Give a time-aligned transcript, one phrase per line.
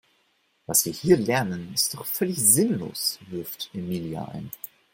[0.65, 4.49] Was wir hier lernen ist doch völlig sinnlos, wirft Emilia ein.